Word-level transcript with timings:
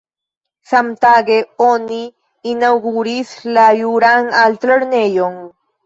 Samtage 0.71 1.35
oni 1.67 2.01
inaŭguris 2.55 3.37
la 3.55 3.71
Juran 3.85 4.37
Altlernejon. 4.45 5.43